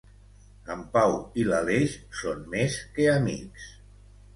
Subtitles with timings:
[0.75, 1.13] En Pau
[1.43, 3.73] i l'Aleix són més que amics.